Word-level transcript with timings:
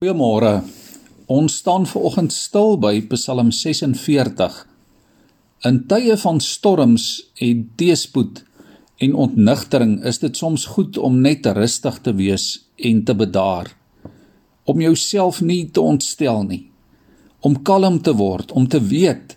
Goeiemôre. 0.00 0.62
Ons 1.28 1.58
staan 1.60 1.82
veraloggend 1.84 2.32
stil 2.32 2.78
by 2.80 3.02
Psalm 3.10 3.50
46. 3.52 4.54
In 5.68 5.80
tye 5.90 6.14
van 6.22 6.38
storms 6.40 7.08
en 7.44 7.66
teëspoed 7.76 8.40
en 9.04 9.18
ontnigtering 9.24 9.98
is 10.08 10.22
dit 10.22 10.40
soms 10.40 10.64
goed 10.72 10.96
om 10.96 11.18
net 11.20 11.44
rustig 11.58 11.98
te 12.00 12.14
wees 12.16 12.46
en 12.90 13.02
te 13.04 13.12
bedaar. 13.12 13.68
Om 14.64 14.80
jouself 14.80 15.42
nie 15.44 15.66
te 15.68 15.84
ontstel 15.84 16.48
nie. 16.48 16.62
Om 17.44 17.58
kalm 17.60 18.00
te 18.00 18.16
word, 18.16 18.56
om 18.56 18.70
te 18.72 18.80
weet 18.80 19.36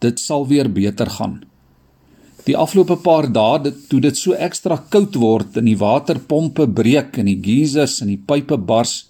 dit 0.00 0.24
sal 0.24 0.48
weer 0.48 0.72
beter 0.72 1.12
gaan. 1.18 1.42
Die 2.48 2.56
afgelope 2.56 2.96
paar 3.04 3.28
dae 3.28 3.60
dit 3.68 3.84
toe 3.92 4.00
dit 4.08 4.16
so 4.16 4.32
ekstra 4.32 4.80
koud 4.88 5.20
word 5.20 5.60
en 5.60 5.68
die 5.68 5.76
waterpompe 5.76 6.64
breek 6.80 7.20
en 7.20 7.28
die 7.28 7.36
geysers 7.44 8.00
en 8.00 8.14
die 8.16 8.22
pype 8.32 8.56
bars 8.56 9.02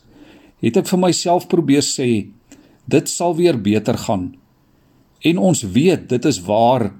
het 0.64 0.76
ek 0.80 0.88
vir 0.90 1.02
myself 1.06 1.48
probeer 1.50 1.84
sê 1.84 2.28
dit 2.88 3.08
sal 3.10 3.36
weer 3.38 3.58
beter 3.60 3.98
gaan. 4.06 4.32
En 5.22 5.38
ons 5.38 5.62
weet 5.62 6.08
dit 6.08 6.24
is 6.24 6.40
waar 6.46 6.90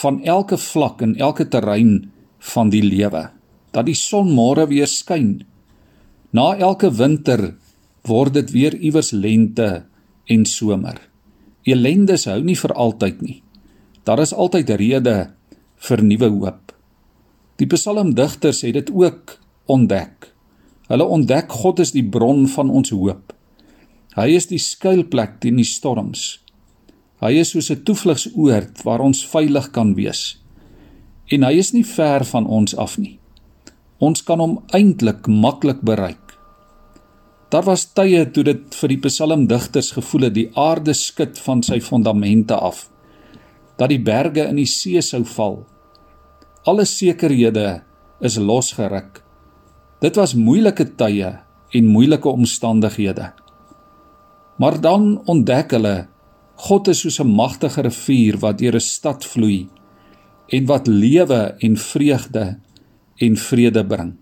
van 0.00 0.20
elke 0.22 0.58
vlak 0.58 1.02
en 1.02 1.16
elke 1.16 1.48
terrein 1.48 2.10
van 2.54 2.70
die 2.70 2.82
lewe 2.84 3.30
dat 3.70 3.86
die 3.86 3.94
son 3.94 4.32
môre 4.34 4.66
weer 4.70 4.90
skyn. 4.90 5.42
Na 6.34 6.54
elke 6.58 6.90
winter 6.90 7.54
word 8.06 8.34
dit 8.34 8.50
weer 8.54 8.74
iewers 8.74 9.12
lente 9.14 9.84
en 10.30 10.46
somer. 10.46 10.98
Elendes 11.66 12.26
hou 12.30 12.40
nie 12.42 12.58
vir 12.58 12.74
altyd 12.74 13.22
nie. 13.22 13.38
Daar 14.06 14.22
is 14.22 14.34
altyd 14.34 14.72
rede 14.80 15.16
vir 15.86 16.02
nuwe 16.02 16.30
hoop. 16.32 16.74
Die 17.60 17.68
psalmdigters 17.68 18.62
het 18.64 18.78
dit 18.78 18.90
ook 18.90 19.36
ontdek. 19.70 20.29
Hulle 20.90 21.06
ontdek 21.06 21.52
God 21.54 21.78
is 21.84 21.92
die 21.94 22.02
bron 22.02 22.48
van 22.50 22.70
ons 22.74 22.90
hoop. 22.90 23.30
Hy 24.18 24.26
is 24.34 24.48
die 24.50 24.58
skuilplek 24.58 25.38
teen 25.42 25.60
die 25.60 25.68
storms. 25.68 26.40
Hy 27.22 27.36
is 27.38 27.52
soos 27.54 27.70
'n 27.70 27.84
toevlugsoord 27.86 28.82
waar 28.82 29.00
ons 29.00 29.22
veilig 29.26 29.70
kan 29.70 29.94
wees. 29.94 30.38
En 31.30 31.44
hy 31.46 31.52
is 31.58 31.72
nie 31.72 31.84
ver 31.84 32.24
van 32.24 32.46
ons 32.46 32.74
af 32.74 32.98
nie. 32.98 33.18
Ons 34.00 34.22
kan 34.22 34.40
hom 34.40 34.58
eintlik 34.72 35.28
maklik 35.28 35.80
bereik. 35.82 36.34
Daar 37.50 37.64
was 37.64 37.86
tye 37.94 38.24
toe 38.30 38.44
dit 38.44 38.74
vir 38.74 38.88
die 38.88 38.98
psalmdigters 38.98 39.92
gevoel 39.92 40.22
het 40.22 40.34
die 40.34 40.50
aarde 40.54 40.94
skud 40.94 41.38
van 41.38 41.62
sy 41.62 41.80
fondamente 41.80 42.54
af. 42.54 42.90
Dat 43.78 43.88
die 43.88 44.02
berge 44.02 44.48
in 44.48 44.56
die 44.56 44.66
see 44.66 45.00
sou 45.02 45.24
val. 45.24 45.66
Alle 46.66 46.84
sekerhede 46.84 47.82
is 48.20 48.36
losgeruk. 48.36 49.29
Dit 50.00 50.16
was 50.16 50.32
moeilike 50.34 50.86
tye 50.96 51.28
en 51.76 51.90
moeilike 51.92 52.28
omstandighede. 52.28 53.32
Maar 54.56 54.80
dan 54.80 55.20
ontdek 55.28 55.74
hulle 55.76 56.08
God 56.60 56.88
is 56.92 57.00
soos 57.04 57.20
'n 57.20 57.28
magtige 57.28 57.80
rivier 57.80 58.36
wat 58.40 58.58
deur 58.58 58.76
'n 58.76 58.80
stad 58.80 59.24
vloei 59.24 59.68
en 60.48 60.66
wat 60.66 60.86
lewe 60.86 61.54
en 61.58 61.76
vreugde 61.76 62.58
en 63.16 63.36
vrede 63.36 63.86
bring. 63.86 64.12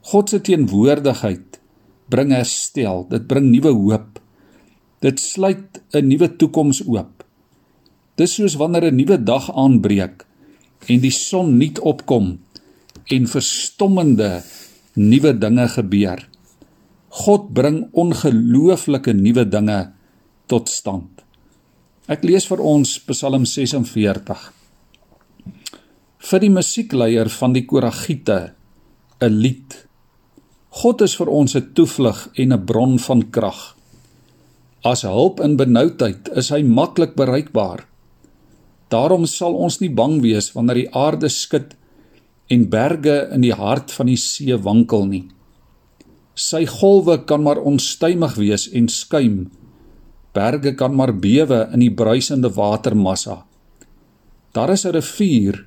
God 0.00 0.28
se 0.28 0.40
teenwoordigheid 0.40 1.60
bring 2.08 2.30
herstel, 2.32 3.06
dit 3.08 3.26
bring 3.26 3.50
nuwe 3.50 3.72
hoop. 3.72 4.20
Dit 5.00 5.20
sluit 5.20 5.82
'n 5.92 6.06
nuwe 6.06 6.36
toekoms 6.36 6.86
oop. 6.86 7.24
Dis 8.16 8.34
soos 8.34 8.54
wanneer 8.54 8.92
'n 8.92 8.96
nuwe 8.96 9.22
dag 9.22 9.48
aanbreek 9.56 10.26
en 10.86 11.00
die 11.00 11.10
son 11.10 11.56
nuut 11.56 11.80
opkom 11.80 12.38
en 13.04 13.26
verstommende 13.26 14.42
nuwe 14.94 15.32
dinge 15.38 15.68
gebeur. 15.68 16.22
God 17.24 17.50
bring 17.54 17.84
ongelooflike 17.92 19.14
nuwe 19.14 19.44
dinge 19.46 19.78
tot 20.50 20.68
stand. 20.68 21.22
Ek 22.10 22.24
lees 22.26 22.46
vir 22.50 22.60
ons 22.60 22.98
Psalm 23.08 23.46
46. 23.48 24.50
Vir 26.24 26.40
die 26.40 26.52
musiekleier 26.52 27.30
van 27.32 27.54
die 27.54 27.64
koragiete 27.64 28.54
'n 29.20 29.40
lied. 29.40 29.86
God 30.82 31.02
is 31.02 31.14
vir 31.14 31.28
ons 31.28 31.54
'n 31.56 31.72
toevlug 31.74 32.28
en 32.34 32.52
'n 32.52 32.64
bron 32.64 32.98
van 32.98 33.30
krag. 33.30 33.76
As 34.84 35.02
hulp 35.02 35.40
in 35.40 35.56
benoudheid 35.56 36.28
is 36.36 36.50
hy 36.50 36.62
maklik 36.62 37.14
bereikbaar. 37.16 37.86
Daarom 38.90 39.26
sal 39.26 39.54
ons 39.54 39.80
nie 39.80 39.88
bang 39.88 40.20
wees 40.20 40.52
wanneer 40.52 40.74
die 40.74 40.94
aarde 40.94 41.28
skud 41.28 41.74
en 42.48 42.68
berge 42.68 43.28
in 43.32 43.44
die 43.44 43.54
hart 43.56 43.92
van 43.92 44.10
die 44.10 44.20
see 44.20 44.56
wankel 44.56 45.06
nie. 45.08 45.24
Sy 46.34 46.64
golwe 46.66 47.20
kan 47.28 47.44
maar 47.46 47.62
onstuimig 47.62 48.34
wees 48.40 48.66
en 48.74 48.88
skuim. 48.90 49.50
Berge 50.34 50.74
kan 50.74 50.94
maar 50.94 51.14
bewe 51.14 51.68
in 51.72 51.84
die 51.84 51.94
bruisende 51.94 52.50
watermassa. 52.50 53.44
Daar 54.52 54.70
is 54.70 54.84
'n 54.84 54.92
rivier. 54.92 55.66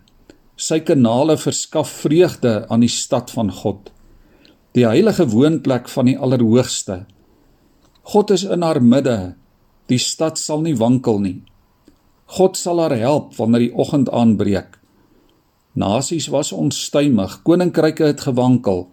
Sy 0.55 0.79
kanale 0.79 1.37
verskaf 1.37 1.89
vreugde 1.89 2.65
aan 2.69 2.79
die 2.79 2.89
stad 2.89 3.31
van 3.31 3.51
God, 3.51 3.91
die 4.73 4.85
heilige 4.85 5.27
woonplek 5.29 5.89
van 5.89 6.05
die 6.05 6.17
Allerhoogste. 6.17 7.05
God 8.01 8.31
is 8.31 8.43
in 8.43 8.61
haar 8.61 8.81
midde. 8.81 9.35
Die 9.87 9.97
stad 9.97 10.37
sal 10.37 10.61
nie 10.61 10.75
wankel 10.75 11.19
nie. 11.19 11.41
God 12.25 12.57
sal 12.57 12.79
haar 12.79 12.97
help 12.97 13.35
wanneer 13.35 13.59
die 13.59 13.75
oggend 13.75 14.09
aanbreek. 14.09 14.76
Nasies 15.77 16.25
was 16.33 16.49
onstuimig, 16.51 17.41
koninkryke 17.45 18.07
het 18.09 18.23
gewankel. 18.25 18.87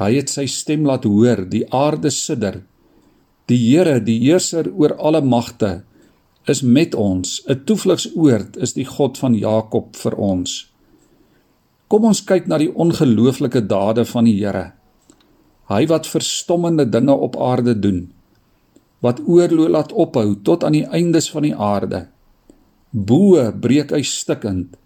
Hy 0.00 0.10
het 0.16 0.32
sy 0.32 0.48
stem 0.50 0.82
laat 0.88 1.06
hoor, 1.06 1.44
die 1.46 1.62
aarde 1.70 2.10
sidder. 2.10 2.64
Die 3.46 3.60
Here, 3.60 4.00
die 4.02 4.18
heerser 4.24 4.72
oor 4.74 4.96
alle 4.98 5.20
magte, 5.22 5.84
is 6.50 6.62
met 6.62 6.94
ons. 6.98 7.42
'n 7.46 7.62
Toevlugsoord 7.64 8.56
is 8.56 8.74
die 8.74 8.84
God 8.84 9.18
van 9.18 9.34
Jakob 9.34 9.94
vir 9.96 10.18
ons. 10.18 10.66
Kom 11.88 12.04
ons 12.04 12.24
kyk 12.24 12.46
na 12.46 12.58
die 12.58 12.74
ongelooflike 12.74 13.66
dade 13.66 14.04
van 14.04 14.24
die 14.24 14.38
Here. 14.42 14.72
Hy 15.70 15.86
wat 15.86 16.06
verstommende 16.06 16.90
dinge 16.90 17.14
op 17.14 17.36
aarde 17.36 17.78
doen. 17.78 18.10
Wat 19.00 19.20
oorlog 19.26 19.68
laat 19.68 19.92
ophou 19.92 20.34
tot 20.42 20.64
aan 20.64 20.72
die 20.72 20.86
eindes 20.86 21.30
van 21.30 21.42
die 21.42 21.54
aarde. 21.54 22.08
Bo 22.90 23.52
breek 23.52 23.90
hy 23.90 24.02
stikkend 24.02 24.76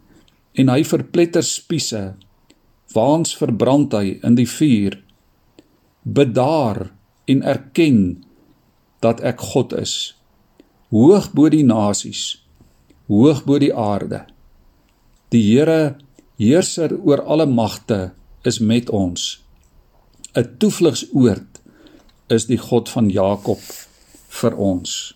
en 0.58 0.72
hy 0.72 0.82
verpletter 0.84 1.46
spiese 1.46 2.02
waans 2.94 3.34
verbrand 3.36 3.94
hy 3.94 4.18
in 4.24 4.34
die 4.38 4.48
vuur. 4.48 4.96
Bedaar 6.02 6.88
en 7.28 7.42
erken 7.44 8.00
dat 9.04 9.20
ek 9.20 9.44
God 9.52 9.74
is. 9.76 9.94
Hoog 10.90 11.30
bo 11.36 11.50
die 11.52 11.66
nasies 11.66 12.38
hoog 13.08 13.44
bo 13.44 13.58
die 13.58 13.72
aarde. 13.72 14.24
Die 15.32 15.42
Here 15.42 15.96
heerser 16.38 16.94
oor 16.96 17.24
alle 17.24 17.46
magte 17.48 18.12
is 18.44 18.60
met 18.60 18.90
ons. 18.90 19.40
'n 20.36 20.56
toevlugsoord 20.60 21.60
is 22.28 22.46
die 22.46 22.60
God 22.60 22.88
van 22.88 23.08
Jakob 23.10 23.60
vir 24.40 24.54
ons 24.54 25.14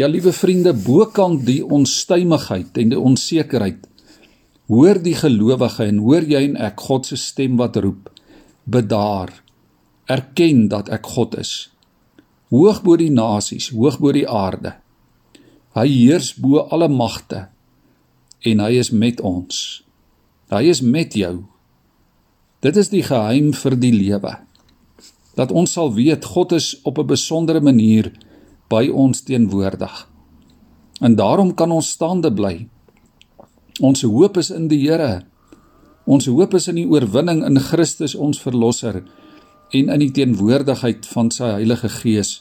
Ja, 0.00 0.06
liewe 0.08 0.32
vriende, 0.32 0.72
bokant 0.72 1.42
die 1.44 1.60
onstuimigheid 1.60 2.78
en 2.80 2.92
die 2.94 2.98
onsekerheid, 2.98 3.82
hoor 4.72 4.96
die 5.04 5.12
gelowige 5.18 5.84
en 5.90 5.98
hoor 6.00 6.24
jy 6.24 6.40
en 6.46 6.54
ek 6.56 6.80
God 6.86 7.10
se 7.10 7.18
stem 7.20 7.58
wat 7.60 7.76
roep: 7.84 8.08
Bedaar. 8.64 9.34
Erken 10.08 10.70
dat 10.72 10.88
ek 10.88 11.04
God 11.04 11.36
is. 11.42 11.52
Hoog 12.48 12.80
bo 12.86 12.96
die 12.96 13.10
nasies, 13.12 13.68
hoog 13.76 13.98
bo 14.00 14.14
die 14.16 14.24
aarde. 14.24 14.72
Hy 15.76 15.84
heers 15.90 16.32
bo 16.40 16.64
alle 16.72 16.88
magte 16.88 17.44
en 18.40 18.64
hy 18.64 18.80
is 18.80 18.90
met 18.90 19.20
ons. 19.20 19.82
Hy 20.50 20.64
is 20.72 20.80
met 20.80 21.12
jou. 21.14 21.44
Dit 22.64 22.80
is 22.80 22.88
die 22.88 23.04
geheim 23.04 23.52
vir 23.52 23.76
die 23.76 23.92
lewe. 23.92 24.32
Dat 25.36 25.52
ons 25.52 25.76
sal 25.76 25.92
weet 25.94 26.24
God 26.32 26.56
is 26.56 26.72
op 26.88 26.98
'n 26.98 27.06
besondere 27.12 27.60
manier 27.60 28.10
by 28.70 28.86
ons 28.88 29.24
teenwoordig. 29.26 30.06
En 31.00 31.16
daarom 31.16 31.54
kan 31.54 31.72
ons 31.74 31.90
staande 31.90 32.30
bly. 32.32 32.68
Ons 33.80 34.04
hoop 34.04 34.36
is 34.36 34.50
in 34.54 34.68
die 34.70 34.82
Here. 34.84 35.24
Ons 36.04 36.28
hoop 36.30 36.54
is 36.54 36.68
in 36.68 36.78
die 36.78 36.88
oorwinning 36.88 37.42
in 37.46 37.60
Christus 37.60 38.14
ons 38.14 38.40
verlosser 38.42 39.02
en 39.70 39.90
in 39.94 40.02
die 40.02 40.12
teenwoordigheid 40.14 41.06
van 41.06 41.30
sy 41.34 41.52
Heilige 41.54 41.90
Gees 42.00 42.40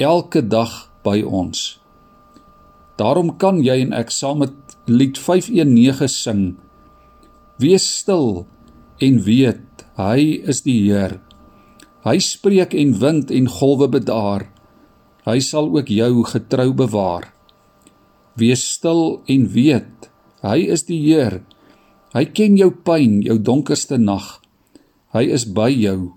elke 0.00 0.42
dag 0.44 0.72
by 1.04 1.20
ons. 1.22 1.76
Daarom 2.96 3.34
kan 3.40 3.60
jy 3.64 3.78
en 3.84 3.92
ek 3.96 4.12
saam 4.12 4.40
met 4.44 4.76
lied 4.88 5.18
519 5.20 6.08
sing. 6.12 6.42
Wees 7.60 7.84
stil 8.00 8.46
en 9.04 9.20
weet 9.24 9.84
hy 10.00 10.42
is 10.48 10.62
die 10.64 10.78
Heer. 10.88 11.18
Hy 12.06 12.18
spreek 12.22 12.74
en 12.76 12.94
wind 13.00 13.32
en 13.34 13.48
golwe 13.50 13.88
bedaar. 13.92 14.46
Hy 15.26 15.40
sal 15.42 15.72
ook 15.74 15.90
jou 15.90 16.22
getrou 16.24 16.70
bewaar. 16.76 17.32
Wees 18.38 18.62
stil 18.76 19.22
en 19.26 19.46
weet, 19.50 20.10
hy 20.46 20.58
is 20.70 20.86
die 20.86 21.00
Heer. 21.02 21.40
Hy 22.14 22.24
ken 22.30 22.56
jou 22.56 22.70
pyn, 22.70 23.22
jou 23.26 23.38
donkerste 23.42 23.98
nag. 23.98 24.38
Hy 25.16 25.24
is 25.34 25.46
by 25.48 25.70
jou. 25.72 26.14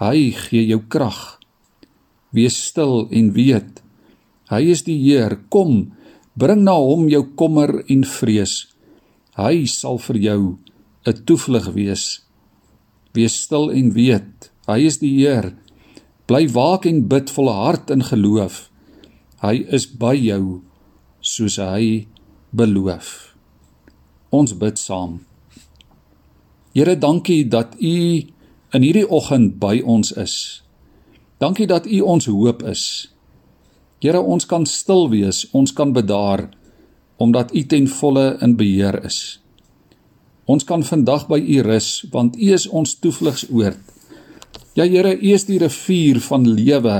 Hy 0.00 0.30
gee 0.32 0.64
jou 0.70 0.80
krag. 0.88 1.36
Wees 2.32 2.56
stil 2.56 3.06
en 3.10 3.32
weet 3.36 3.82
hy 4.50 4.62
is 4.70 4.84
die 4.86 4.96
Heer. 5.02 5.36
Kom, 5.50 5.92
bring 6.38 6.62
na 6.66 6.76
hom 6.78 7.08
jou 7.10 7.24
kommer 7.38 7.80
en 7.90 8.04
vrees. 8.06 8.66
Hy 9.36 9.66
sal 9.66 9.98
vir 9.98 10.16
jou 10.16 10.58
'n 11.06 11.24
toevlug 11.26 11.74
wees. 11.74 12.22
Wees 13.14 13.34
stil 13.34 13.70
en 13.70 13.90
weet 13.92 14.50
hy 14.66 14.78
is 14.86 14.98
die 14.98 15.14
Heer. 15.18 15.54
Bly 16.26 16.48
waak 16.50 16.86
en 16.90 17.04
bid 17.06 17.30
vol 17.30 17.52
hart 17.54 17.90
in 17.94 18.02
geloof. 18.02 18.66
Hy 19.44 19.60
is 19.70 19.86
by 19.86 20.14
jou 20.18 20.62
soos 21.22 21.58
hy 21.62 22.06
beloof. 22.50 23.36
Ons 24.34 24.56
bid 24.58 24.80
saam. 24.80 25.20
Here, 26.74 26.96
dankie 26.98 27.46
dat 27.48 27.78
U 27.78 27.96
in 28.74 28.82
hierdie 28.84 29.06
oggend 29.06 29.60
by 29.62 29.78
ons 29.86 30.10
is. 30.18 30.34
Dankie 31.38 31.68
dat 31.70 31.86
U 31.86 32.02
ons 32.02 32.26
hoop 32.26 32.64
is. 32.66 32.82
Here, 34.02 34.20
ons 34.20 34.44
kan 34.50 34.66
stil 34.66 35.06
wees, 35.14 35.46
ons 35.54 35.72
kan 35.72 35.94
bedaar 35.94 36.48
omdat 37.22 37.54
U 37.54 37.62
ten 37.64 37.86
volle 37.88 38.34
in 38.44 38.58
beheer 38.58 38.98
is. 39.06 39.38
Ons 40.44 40.66
kan 40.66 40.82
vandag 40.84 41.30
by 41.30 41.38
U 41.38 41.62
rus 41.64 42.02
want 42.12 42.36
U 42.36 42.50
is 42.52 42.66
ons 42.68 42.98
toevlugsoord. 42.98 43.95
Ja 44.76 44.84
Here, 44.84 45.14
U 45.16 45.30
is 45.32 45.46
die 45.48 45.56
rivier 45.56 46.18
van 46.20 46.42
lewe 46.44 46.96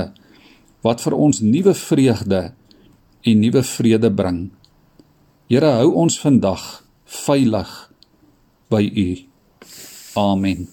wat 0.81 1.03
vir 1.03 1.13
ons 1.13 1.43
nuwe 1.45 1.75
vreugde 1.77 2.39
en 3.21 3.43
nuwe 3.43 3.61
vrede 3.61 4.09
bring. 4.09 4.47
Here, 5.51 5.75
hou 5.77 5.91
ons 6.01 6.17
vandag 6.17 6.63
veilig 7.05 7.75
by 8.73 8.81
U. 8.81 9.07
Amen. 10.17 10.65